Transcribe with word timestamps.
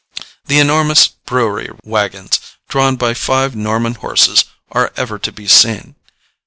The 0.47 0.57
enormous 0.57 1.09
brewery 1.09 1.69
wagons, 1.83 2.39
drawn 2.67 2.95
by 2.95 3.13
five 3.13 3.55
Norman 3.55 3.93
horses, 3.93 4.45
are 4.71 4.91
ever 4.97 5.19
to 5.19 5.31
be 5.31 5.47
seen. 5.47 5.93